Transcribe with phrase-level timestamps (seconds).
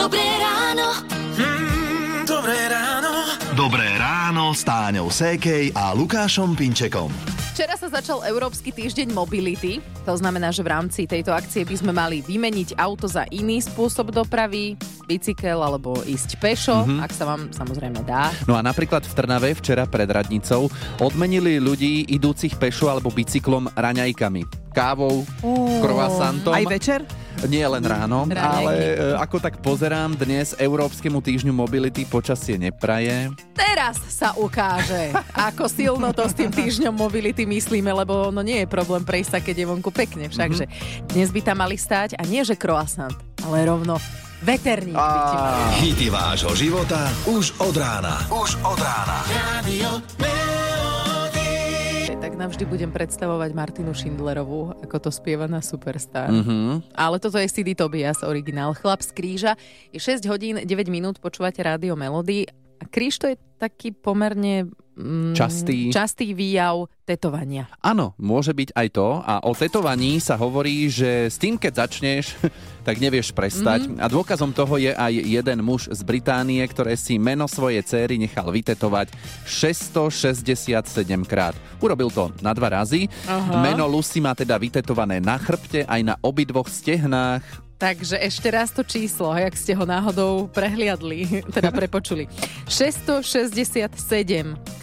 [0.00, 0.96] Dobré ráno.
[1.36, 3.12] Mm, dobré ráno.
[3.52, 7.12] Dobré ráno s Táňou Sékej a Lukášom Pinčekom.
[7.52, 9.84] Včera sa začal Európsky týždeň mobility.
[10.08, 14.08] To znamená, že v rámci tejto akcie by sme mali vymeniť auto za iný spôsob
[14.08, 14.80] dopravy,
[15.10, 17.02] bicykel alebo ísť pešo, mm-hmm.
[17.02, 18.30] ak sa vám samozrejme dá.
[18.46, 20.70] No a napríklad v Trnave včera pred radnicou
[21.02, 24.70] odmenili ľudí idúcich pešo alebo bicyklom raňajkami.
[24.70, 25.26] Kávou,
[25.82, 26.54] croissantom.
[26.54, 27.02] Aj večer?
[27.50, 28.54] Nie len ráno, Raňajky.
[28.54, 33.32] ale e, ako tak pozerám, dnes Európskemu týždňu mobility počasie nepraje.
[33.56, 38.68] Teraz sa ukáže, ako silno to s tým týždňom mobility myslíme, lebo no nie je
[38.68, 40.30] problém prejsť sa, keď je vonku pekne.
[40.30, 40.68] Všakže
[41.10, 43.98] dnes by tam mali stáť a nie že croissant, ale rovno
[44.40, 45.58] veterník by ti mal.
[45.84, 48.24] Hity vášho života už od rána.
[48.32, 49.18] Už od rána.
[49.60, 50.00] Radio
[52.20, 56.28] Tak navždy budem predstavovať Martinu Schindlerovú, ako to spieva na Superstar.
[56.28, 56.92] Mhm.
[56.92, 58.76] Ale toto je CD Tobias originál.
[58.76, 59.52] Chlap z kríža.
[59.88, 62.44] Je 6 hodín, 9 minút, počúvate rádio Melody.
[62.80, 64.68] A kríž to je taký pomerne
[65.00, 65.88] mm, Častý.
[65.88, 67.66] častý výjav tetovania.
[67.82, 69.08] Áno, môže byť aj to.
[69.24, 72.36] A o tetovaní sa hovorí, že s tým, keď začneš,
[72.86, 73.88] tak nevieš prestať.
[73.88, 74.04] Mm-hmm.
[74.04, 78.46] A dôkazom toho je aj jeden muž z Británie, ktoré si meno svojej céry nechal
[78.52, 79.10] vytetovať
[79.48, 80.76] 667
[81.26, 81.56] krát.
[81.80, 83.08] Urobil to na dva razy.
[83.26, 83.64] Aha.
[83.64, 87.69] Meno Lucy má teda vytetované na chrbte aj na obidvoch stehnách.
[87.80, 91.24] Takže ešte raz to číslo, jak ste ho náhodou prehliadli,
[91.56, 92.28] teda prepočuli.
[92.68, 93.88] 667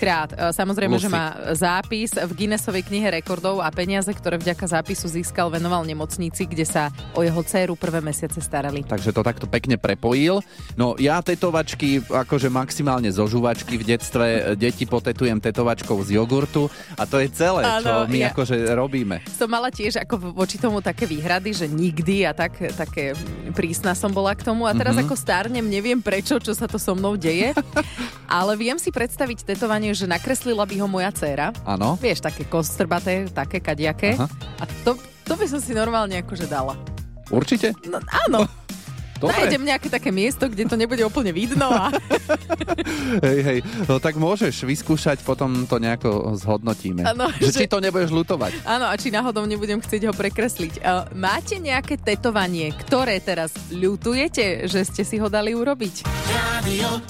[0.02, 0.34] krát.
[0.34, 1.06] E, Samozrejme, Lucy.
[1.06, 6.50] že má zápis v Guinnessovej knihe rekordov a peniaze, ktoré vďaka zápisu získal, venoval nemocnici,
[6.50, 8.82] kde sa o jeho dceru prvé mesiace starali.
[8.82, 10.42] Takže to takto pekne prepojil.
[10.74, 14.26] No ja tetovačky, akože maximálne zo žuvačky v detstve,
[14.58, 16.66] deti potetujem tetovačkou z jogurtu
[16.98, 19.22] a to je celé, Áno, čo my ja- akože robíme.
[19.30, 23.12] Som mala tiež ako voči tomu také výhrady, že nikdy a tak, také
[23.52, 25.12] prísna som bola k tomu a teraz mm-hmm.
[25.12, 27.52] ako stárnem, neviem prečo, čo sa to so mnou deje,
[28.40, 31.52] ale viem si predstaviť tetovanie, že nakreslila by ho moja dcéra.
[31.68, 32.00] Áno.
[32.00, 34.16] Vieš, také kostrbaté, také kadiaké.
[34.16, 34.32] Aha.
[34.58, 34.96] A to,
[35.28, 36.80] to by som si normálne akože dala.
[37.28, 37.76] Určite?
[37.92, 38.48] No áno,
[39.18, 39.34] Dobre.
[39.34, 41.90] nájdem nejaké také miesto, kde to nebude úplne vidno a
[43.26, 43.60] Hej, hej.
[43.88, 47.02] No tak môžeš vyskúšať, potom to nejako zhodnotíme.
[47.04, 48.54] Áno, že, že- či to nebudeš lutovať.
[48.64, 50.74] áno, a či náhodou nebudem chcieť ho prekresliť.
[50.80, 56.06] Uh, máte nejaké tetovanie, ktoré teraz ľutujete, že ste si ho dali urobiť?
[56.30, 57.02] Radio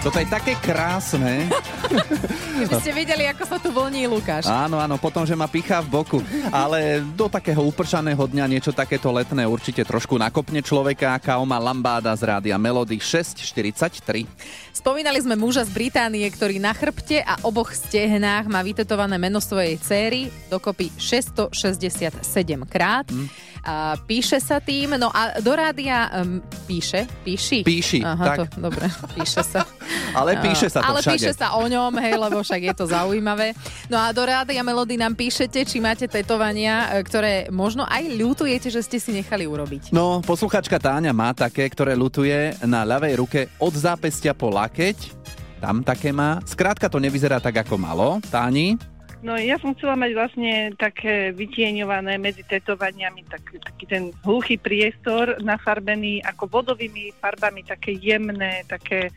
[0.00, 1.44] Toto je také krásne.
[1.90, 4.46] Keby ste videli, ako sa tu vlní Lukáš.
[4.46, 6.18] Áno, áno, potom, že ma pichá v boku.
[6.52, 11.18] Ale do takého upršaného dňa niečo takéto letné určite trošku nakopne človeka.
[11.18, 14.28] Kaoma Lambáda z rádia Melody 643.
[14.70, 19.76] Spomínali sme muža z Británie, ktorý na chrbte a oboch stehnách má vytetované meno svojej
[19.80, 22.22] céry, dokopy 667
[22.68, 23.08] krát.
[23.10, 23.26] Hm.
[23.60, 27.60] A píše sa tým, no a do rádia um, píše, píši?
[27.60, 28.36] Píši, Aha, tak.
[28.40, 29.68] to, dobre, píše sa.
[30.18, 31.12] Ale píše sa to Ale všade.
[31.12, 33.56] píše sa o ňom, hej, lebo však je to zaujímavé.
[33.88, 38.68] No a do rádia Melody nám píšete, či máte tetovania, e, ktoré možno aj ľutujete,
[38.68, 39.96] že ste si nechali urobiť.
[39.96, 45.16] No, posluchačka Táňa má také, ktoré lutuje na ľavej ruke od zápestia po lakeť.
[45.64, 46.40] Tam také má.
[46.44, 48.20] Skrátka to nevyzerá tak, ako malo.
[48.28, 48.76] Táni?
[49.20, 55.36] No ja som chcela mať vlastne také vytieňované medzi tetovaniami, tak, taký ten hluchý priestor
[55.44, 59.12] nafarbený ako vodovými farbami, také jemné, také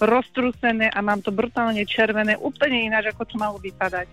[0.00, 4.08] roztrúsené a mám to brutálne červené, úplne ináč, ako to malo vypadať.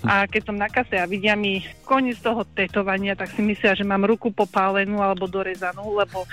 [0.00, 3.84] A keď som na kase a vidia mi koniec toho tetovania, tak si myslia, že
[3.84, 6.24] mám ruku popálenú alebo dorezanú, lebo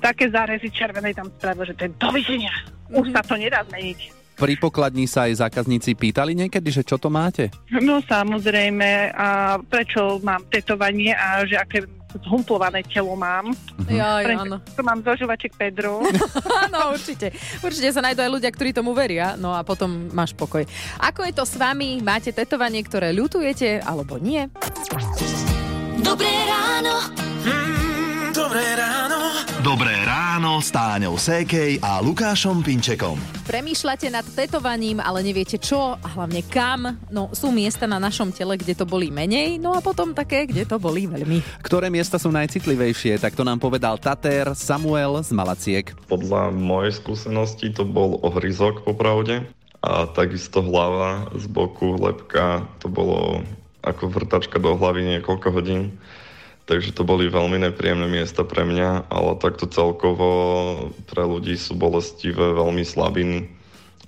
[0.00, 2.52] také zárezy červenej tam spravil, že to je dovidenia.
[2.88, 4.24] Už sa to nedá zmeniť.
[4.32, 7.52] Pri pokladni sa aj zákazníci pýtali niekedy, že čo to máte?
[7.68, 11.84] No samozrejme, a prečo mám tetovanie a že aké
[12.20, 13.52] zhumplované telo mám.
[13.88, 14.56] Prečo áno.
[14.60, 16.04] to mám zožovaček Pedro.
[16.68, 17.32] Áno, určite.
[17.60, 20.62] Určite sa nájdú aj ľudia, ktorí tomu veria, no a potom máš pokoj.
[21.00, 22.00] Ako je to s vami?
[22.00, 24.46] Máte tetovanie, ktoré ľutujete, alebo nie?
[26.00, 26.94] Dobré ráno.
[27.44, 29.18] mm, Dobré ráno.
[29.62, 30.11] Dobré ráno
[30.62, 33.18] s Táňou Sékej a Lukášom Pinčekom.
[33.50, 37.02] Premýšľate nad tetovaním, ale neviete čo a hlavne kam.
[37.10, 40.62] No sú miesta na našom tele, kde to bolí menej, no a potom také, kde
[40.62, 41.42] to bolí veľmi.
[41.66, 43.18] Ktoré miesta sú najcitlivejšie?
[43.18, 45.98] Tak to nám povedal Tater Samuel z Malaciek.
[46.06, 49.42] Podľa mojej skúsenosti to bol ohryzok popravde
[49.82, 53.42] a takisto hlava z boku, lepka, to bolo
[53.82, 55.98] ako vrtačka do hlavy niekoľko hodín.
[56.62, 60.30] Takže to boli veľmi nepríjemné miesta pre mňa, ale takto celkovo
[61.10, 63.50] pre ľudí sú bolestivé veľmi slabiny.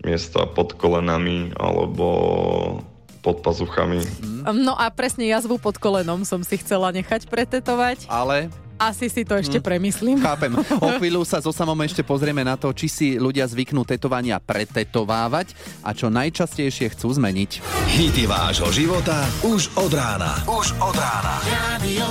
[0.06, 2.06] Miesta pod kolenami alebo
[3.24, 4.04] pod pazuchami.
[4.44, 8.04] No a presne jazvu pod kolenom som si chcela nechať pretetovať.
[8.06, 10.18] Ale Asi si to ešte premyslím.
[10.18, 10.50] Chápem.
[10.82, 15.54] O chvíľu sa so samom ešte pozrieme na to, či si ľudia zvyknú tetovania pretetovávať
[15.86, 17.50] a čo najčastejšie chcú zmeniť.
[17.94, 20.42] Hity vášho života už od rána.
[20.50, 21.34] Už od rána.
[21.46, 22.06] Radio.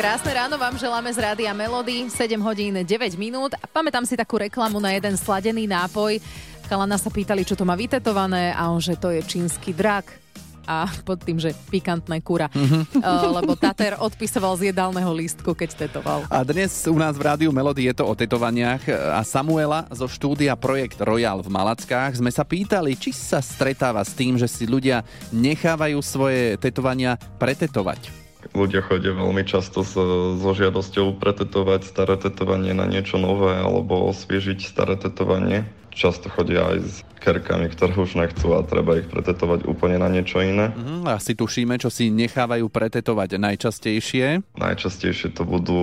[0.00, 2.88] Krásne ráno vám želáme z Rádia Melody, 7 hodín 9
[3.20, 3.52] minút.
[3.68, 6.16] Pamätám si takú reklamu na jeden sladený nápoj.
[6.64, 10.19] Chalana sa pýtali, čo to má vytetované a on, že to je čínsky drak
[10.64, 12.48] a pod tým, že pikantné kura.
[12.52, 13.02] Mm-hmm.
[13.40, 16.26] lebo Tater odpisoval z jedálneho lístku, keď tetoval.
[16.28, 20.56] A dnes u nás v Rádiu Melody je to o tetovaniach a Samuela zo štúdia
[20.56, 25.02] Projekt Royal v Malackách sme sa pýtali, či sa stretáva s tým, že si ľudia
[25.30, 28.20] nechávajú svoje tetovania pretetovať.
[28.56, 34.64] Ľudia chodia veľmi často so, so žiadosťou pretetovať staré tetovanie na niečo nové alebo osviežiť
[34.64, 35.68] staré tetovanie.
[35.90, 40.40] Často chodia aj s kerkami, ktoré už nechcú a treba ich pretetovať úplne na niečo
[40.40, 40.72] iné.
[40.72, 44.56] Mhm, asi tušíme, čo si nechávajú pretetovať najčastejšie.
[44.56, 45.80] Najčastejšie to budú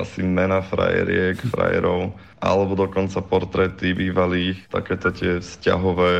[0.00, 6.14] asi mena frajeriek, frajerov, alebo dokonca portréty bývalých, takéto tie vzťahové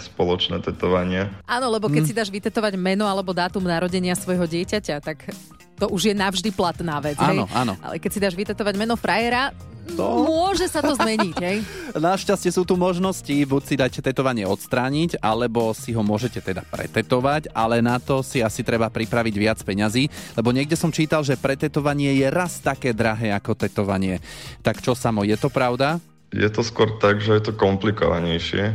[0.00, 1.28] spoločné tetovania.
[1.44, 5.28] Áno, lebo keď si dáš vytetovať meno alebo dátum narodenia svojho dieťaťa, tak
[5.76, 7.20] to už je navždy platná vec.
[7.20, 7.52] Áno, hej?
[7.52, 7.76] áno.
[7.84, 9.52] Ale keď si dáš vytetovať meno frajera,
[9.94, 10.26] To?
[10.26, 11.58] môže sa to zmeniť, hej?
[11.94, 17.54] Našťastie sú tu možnosti, buď si dať tetovanie odstrániť, alebo si ho môžete teda pretetovať,
[17.54, 22.18] ale na to si asi treba pripraviť viac peňazí, lebo niekde som čítal, že pretetovanie
[22.18, 24.18] je raz také drahé ako tetovanie.
[24.66, 26.02] Tak čo samo, je to pravda?
[26.34, 28.74] Je to skôr tak, že je to komplikovanejšie.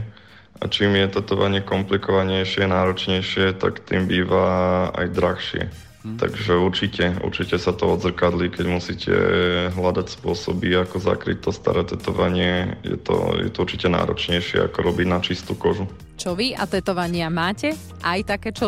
[0.61, 5.63] A čím je tetovanie komplikovanejšie, náročnejšie, tak tým býva aj drahšie.
[6.01, 9.13] Takže určite, určite sa to odzrkadlí, keď musíte
[9.69, 12.73] hľadať spôsoby, ako zakryť to staré tetovanie.
[12.81, 15.85] Je to, je to určite náročnejšie, ako robiť na čistú kožu.
[16.17, 17.77] Čo vy a tetovania máte?
[18.01, 18.65] Aj také, čo.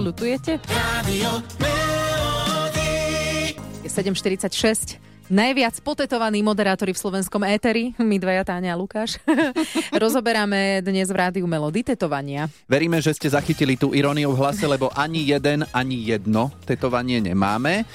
[3.83, 5.02] Je 7.46.
[5.31, 9.23] Najviac potetovaní moderátori v slovenskom éteri, my dvaja Táňa a Lukáš.
[10.03, 12.51] Rozoberáme dnes v rádiu Melody tetovania.
[12.67, 17.87] Veríme, že ste zachytili tú iróniu v hlase, lebo ani jeden, ani jedno tetovanie nemáme.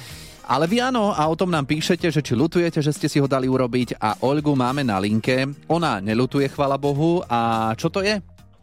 [0.49, 3.29] Ale vy áno, a o tom nám píšete, že či lutujete, že ste si ho
[3.29, 5.45] dali urobiť a Olgu máme na linke.
[5.69, 7.21] Ona nelutuje, chvala Bohu.
[7.29, 8.17] A čo to je?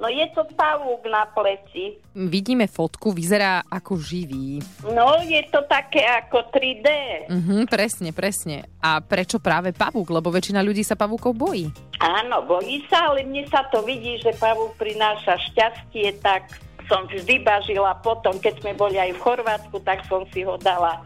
[0.06, 1.98] No je to pavúk na pleci.
[2.14, 4.62] Vidíme fotku, vyzerá ako živý.
[4.86, 6.90] No je to také ako 3D.
[7.26, 8.70] Mhm, presne, presne.
[8.86, 10.14] A prečo práve pavúk?
[10.14, 11.74] Lebo väčšina ľudí sa pavúkov bojí.
[11.98, 16.54] Áno, bojí sa, ale mne sa to vidí, že pavúk prináša šťastie, tak
[16.86, 21.02] som vždy bažila potom, keď sme boli aj v Chorvátsku, tak som si ho dala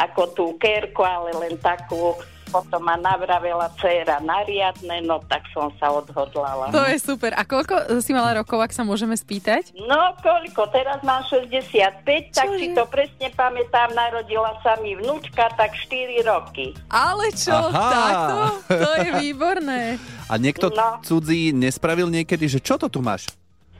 [0.00, 2.16] ako tú kerku, ale len takú.
[2.48, 6.68] Potom ma navravela dcéra na riadne, no tak som sa odhodlala.
[6.68, 7.32] To je super.
[7.32, 9.76] A koľko si mala rokov, ak sa môžeme spýtať?
[9.78, 10.68] No koľko?
[10.68, 12.58] Teraz mám 65, tak Čože?
[12.58, 16.72] si to presne pamätám, narodila sa mi vnúčka, tak 4 roky.
[16.88, 17.88] Ale čo, Aha.
[17.88, 18.36] takto?
[18.66, 20.00] To je výborné.
[20.24, 21.00] A niekto No.
[21.00, 23.28] cudzí nespravil niekedy, že čo to tu máš?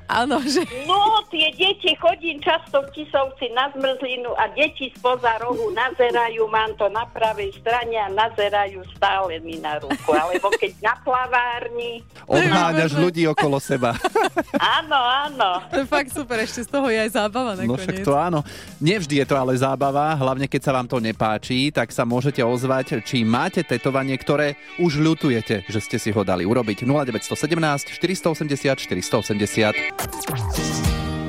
[0.08, 0.64] Áno, že...
[0.88, 6.72] No, tie deti chodím často v Tisovci na zmrzlinu a deti spoza rohu nazerajú, mám
[6.74, 10.10] to na pravej strane a nazerajú stále mi na ruku.
[10.10, 12.00] Alebo keď na plavárni.
[12.24, 13.92] Odháňaš ľudí okolo seba.
[14.80, 15.60] Áno, áno.
[15.70, 18.06] To je fakt super, ešte z toho je aj zábava No však nakoniec.
[18.06, 18.40] to áno.
[18.80, 23.04] Nevždy je to ale zábava, hlavne keď sa vám to nepáči, tak sa môžete ozvať,
[23.04, 26.82] či máte tetovanie, ktoré už ľutujete, že ste si ho dali urobiť.
[26.82, 29.97] 0917 480 480.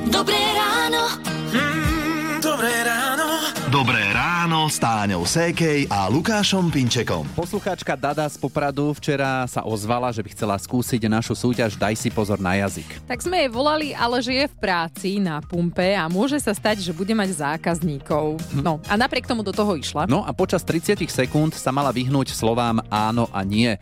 [0.10, 1.02] Dobré ráno.
[1.50, 3.26] Mm, dobré ráno.
[3.70, 7.26] Dobré ráno s Táňou Sékej a Lukášom Pinčekom.
[7.34, 12.10] Poslucháčka Dada z Popradu včera sa ozvala, že by chcela skúsiť našu súťaž Daj si
[12.14, 13.10] pozor na jazyk.
[13.10, 16.86] Tak sme jej volali, ale že je v práci na pumpe a môže sa stať,
[16.86, 18.38] že bude mať zákazníkov.
[18.54, 20.06] No a napriek tomu do toho išla.
[20.06, 23.78] No a počas 30 sekúnd sa mala vyhnúť slovám áno a nie.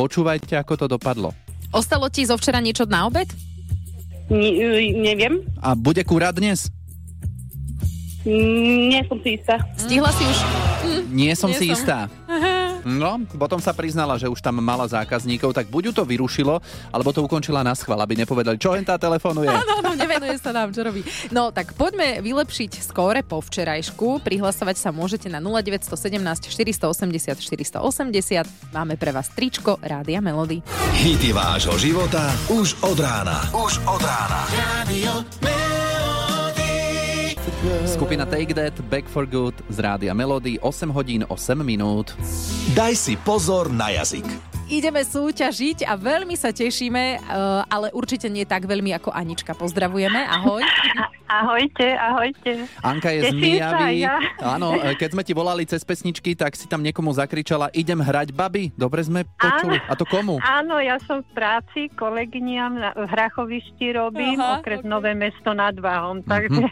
[0.00, 1.36] Počúvajte, ako to dopadlo.
[1.72, 3.49] Ostalo ti zo včera niečo na obed?
[4.30, 5.42] Ni- neviem.
[5.58, 6.70] A bude kurát dnes?
[8.24, 9.56] Nie som si istá.
[9.74, 10.38] Stihla si už...
[11.10, 11.74] Nie som Nie si som.
[11.74, 11.98] istá.
[12.84, 16.60] No, potom sa priznala, že už tam mala zákazníkov, tak buď ju to vyrušilo,
[16.90, 19.48] alebo to ukončila na schvál, aby nepovedali, čo hen tá telefonuje.
[19.48, 21.04] Áno, no, nevenuje sa nám, čo robí.
[21.30, 24.24] No, tak poďme vylepšiť skóre po včerajšku.
[24.24, 25.90] Prihlasovať sa môžete na 0917
[26.48, 28.74] 480 480.
[28.74, 30.64] Máme pre vás tričko Rádia Melody.
[31.00, 33.44] Hity vášho života už od rána.
[33.52, 34.40] Už od rána.
[34.50, 35.19] Radio.
[37.84, 42.16] Skupina Take That, Back for Good z Rádia Melody, 8 hodín 8 minút.
[42.72, 44.24] Daj si pozor na jazyk.
[44.70, 47.20] ideme súťažiť a veľmi sa tešíme, eh,
[47.68, 49.52] ale určite nie tak veľmi ako Anička.
[49.52, 50.64] Pozdravujeme, ahoj.
[51.30, 52.66] Ahojte, ahojte.
[52.82, 54.02] Anka je z Teším sa, Mijavy.
[54.02, 54.18] ja.
[54.42, 58.34] Áno, e, keď sme ti volali cez pesničky, tak si tam niekomu zakričala, idem hrať
[58.34, 58.74] baby.
[58.74, 59.78] Dobre sme počuli.
[59.86, 60.42] A to komu?
[60.42, 64.90] Áno, ja som v práci, kolegyniam na, v Hrachovišti robím, Aha, okres ok.
[64.90, 66.66] Nové mesto nad Váhom, takže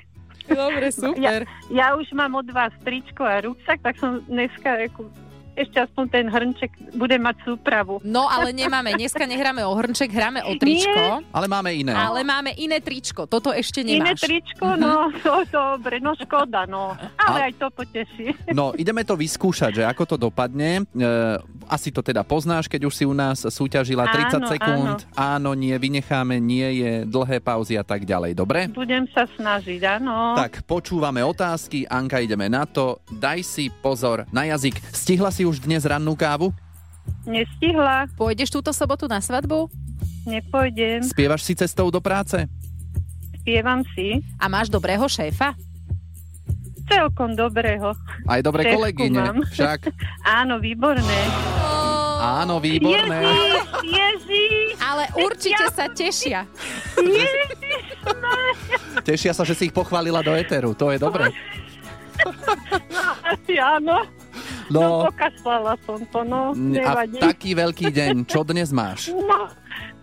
[0.48, 1.44] Dobre, super.
[1.68, 5.12] ja už mám od vás tričko a rúbsak, tak som dneska ako,
[5.58, 7.98] ešte aspoň ten hrnček bude mať súpravu.
[8.02, 11.90] No ale nemáme, dneska nehráme o hrnček, hráme o tričko, Ale máme iné.
[11.92, 13.26] ale máme iné tričko.
[13.26, 14.22] Toto ešte Iné nemáš.
[14.22, 16.94] tričko, no, to dobre, no škoda, no.
[17.18, 18.54] Ale aj to poteší.
[18.54, 20.86] No, ideme to vyskúšať, že ako to dopadne.
[20.86, 21.08] E,
[21.66, 24.98] asi to teda poznáš, keď už si u nás súťažila 30 Áno, sekúnd.
[25.12, 25.50] Áno.
[25.52, 28.36] nie, vynecháme, nie je dlhé pauzy a tak ďalej.
[28.36, 28.68] Dobre?
[28.70, 30.36] Budem sa snažiť, áno.
[30.36, 31.88] Tak, počúvame otázky.
[31.88, 33.00] Anka, ideme na to.
[33.08, 34.76] Daj si pozor na jazyk.
[34.92, 36.52] Stihla si už dnes rannú kávu?
[37.24, 39.72] Nestihla, Pôjdeš túto sobotu na svadbu
[40.28, 42.44] nepôjdem, Spievaš si cestou do práce?
[43.40, 44.20] spievam si.
[44.36, 45.56] a máš dobrého šéfa?
[46.84, 47.96] Celkom dobrého.
[48.24, 49.16] Aj dobre Šéfku kolegyne.
[49.18, 49.38] mám.
[49.48, 49.88] Však.
[50.40, 51.20] Áno, výborné.
[52.18, 53.24] Áno, výborné.
[53.24, 53.56] Ježiš,
[53.88, 56.44] Ježiš, Ale určite sa tešia.
[56.96, 57.48] Ježiš,
[59.00, 60.76] Tešia sa, že si ich pochválila do éteru.
[60.76, 61.32] To je dobre.
[63.24, 64.04] asi áno.
[64.68, 67.16] No, No, pokašľala som to, no, a nevadí.
[67.16, 69.08] taký veľký deň, čo dnes máš?
[69.20, 69.48] No,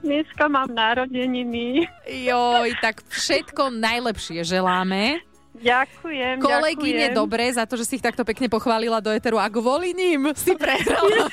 [0.03, 1.85] dneska mám narodeniny.
[2.05, 5.17] Joj, tak všetko najlepšie želáme.
[5.55, 7.15] Ďakujem, Kolegyne, ďakujem.
[7.15, 10.51] dobre, za to, že si ich takto pekne pochválila do Eteru a kvôli ním si
[10.53, 11.31] prehrala.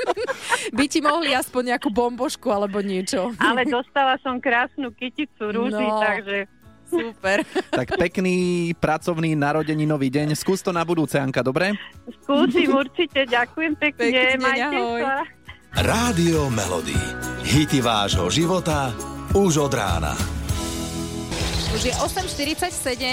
[0.76, 3.30] By ti mohli aspoň nejakú bombošku alebo niečo.
[3.36, 6.00] Ale dostala som krásnu kyticu rúži, No.
[6.00, 6.48] takže
[6.90, 7.46] Super.
[7.80, 8.36] Tak pekný
[8.76, 10.34] pracovný narodeninový deň.
[10.34, 11.72] Skús to na budúce, Anka, dobre?
[12.22, 13.24] skúsim určite.
[13.24, 14.02] Ďakujem pekne.
[14.10, 15.00] Pekný deň, Majte ahoj.
[15.00, 15.16] sa.
[15.70, 16.98] Rádio Melody.
[17.46, 18.90] Hity vášho života
[19.32, 20.12] už od rána.
[21.70, 22.66] Už je 8.47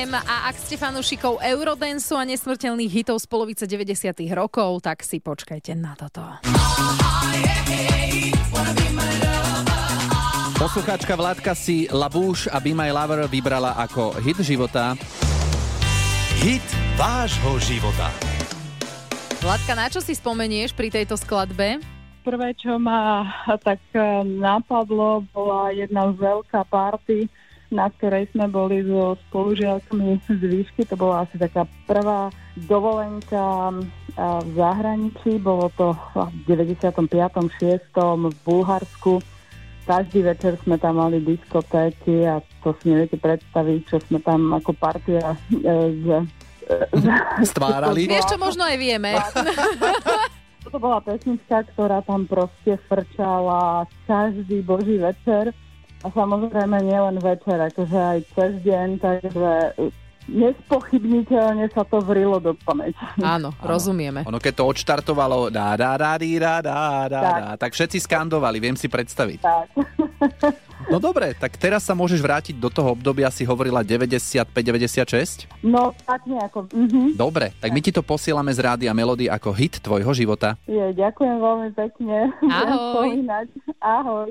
[0.09, 5.77] a ak ste fanúšikov Eurodansu a nesmrteľných hitov z polovice 90 rokov, tak si počkajte
[5.77, 6.25] na toto.
[10.57, 14.97] Poslucháčka Vládka si Labouche a Be My Lover vybrala ako hit života.
[16.41, 16.65] Hit
[16.97, 18.09] vášho života.
[19.37, 21.77] Vladka, na čo si spomenieš pri tejto skladbe?
[22.25, 23.29] Prvé, čo ma
[23.61, 27.29] tak eh, napadlo, bola jedna veľká party,
[27.69, 30.89] na ktorej sme boli so spolužiakmi z výšky.
[30.89, 32.33] To bola asi taká prvá
[32.65, 33.85] dovolenka eh,
[34.41, 35.37] v zahraničí.
[35.37, 36.97] Bolo to v 95.
[36.97, 37.93] 6.
[37.93, 39.36] v Bulharsku.
[39.87, 44.75] Každý večer sme tam mali diskotéky a to si neviete predstaviť, čo sme tam ako
[44.75, 46.27] partia eh, z,
[47.51, 48.07] Stvárali.
[48.07, 49.15] Vieš, čo možno aj vieme.
[50.67, 55.55] To bola pesnička, ktorá tam proste frčala každý boží večer
[56.03, 59.79] a samozrejme nielen večer, akože aj cez deň, takže
[60.27, 62.99] nespochybniteľne sa to vrilo do pamäti.
[63.19, 64.27] Áno, rozumieme.
[64.27, 67.39] Ono keď to odštartovalo dá, dá, dá, dí, dá, dá, dá, Tak.
[67.39, 69.39] dá, tak všetci skandovali, viem si predstaviť.
[69.41, 69.67] Tak.
[70.87, 75.49] No dobre, tak teraz sa môžeš vrátiť do toho obdobia, si hovorila 95-96?
[75.59, 76.71] No, tak nejako.
[76.71, 77.19] Mhm.
[77.19, 80.55] Dobre, tak my ti to posielame z rádia Melody ako hit tvojho života.
[80.63, 82.31] Je, ďakujem veľmi pekne.
[82.39, 83.09] Ahoj.
[83.83, 84.29] Ahoj.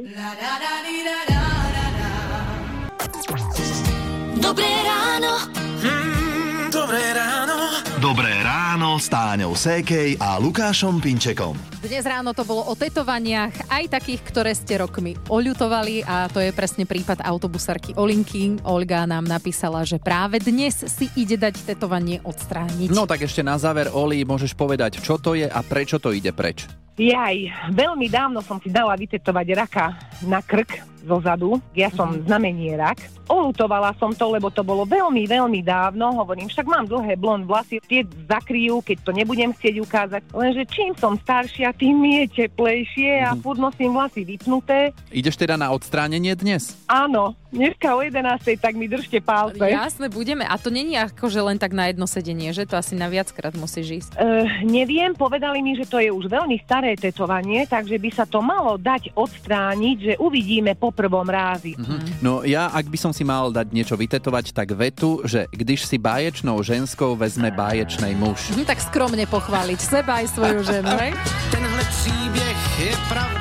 [4.40, 5.65] Dobré ráno.
[5.86, 7.56] Mm, dobré ráno.
[7.96, 11.56] Dobré ráno s Táňou Sékej a Lukášom Pinčekom.
[11.80, 16.52] Dnes ráno to bolo o tetovaniach, aj takých, ktoré ste rokmi oľutovali a to je
[16.52, 18.60] presne prípad autobusárky Olinky.
[18.68, 22.92] Olga nám napísala, že práve dnes si ide dať tetovanie odstrániť.
[22.92, 26.30] No tak ešte na záver, Oli, môžeš povedať, čo to je a prečo to ide
[26.36, 26.85] preč.
[26.96, 27.36] Jaj,
[27.70, 31.50] veľmi dávno som si dala vytetovať raka na krk zo zadu.
[31.70, 32.24] Ja som Mhm.
[32.24, 32.98] znamenie rak.
[33.26, 36.14] Olutovala som to, lebo to bolo veľmi, veľmi dávno.
[36.16, 40.22] Hovorím, však mám dlhé blond vlasy, tie zakryjú, keď to nebudem chcieť ukázať.
[40.30, 43.40] Lenže čím som staršia, tým je teplejšie a Mhm.
[43.40, 44.94] furt nosím vlasy vypnuté.
[45.10, 46.74] Ideš teda na odstránenie dnes?
[46.86, 48.22] Áno, dneska o 11.
[48.56, 49.58] tak mi držte palce.
[49.60, 50.42] Jasné, budeme.
[50.42, 53.54] A to není ako, že len tak na jedno sedenie, že to asi na viackrát
[53.54, 54.10] musíš ísť.
[54.16, 54.22] Uh,
[54.64, 58.78] neviem, povedali mi, že to je už veľmi staré tetovanie, takže by sa to malo
[58.78, 61.74] dať odstrániť, že uvidíme po prvom rázi.
[61.74, 62.22] Mhm.
[62.22, 65.98] No ja, ak by som si mal dať niečo vytetovať, tak vetu, že když si
[65.98, 68.54] báječnou ženskou vezme báječnej muž.
[68.54, 71.12] Hm, tak skromne pochváliť seba aj svoju ženu, hej?
[71.50, 73.36] Tenhle příběh je pravda.